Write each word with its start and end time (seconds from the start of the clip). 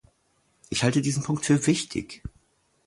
Ich 0.71 0.83
halte 0.83 1.03
diesen 1.03 1.21
Punkt 1.21 1.45
für 1.45 1.67
wichtig. 1.67 2.23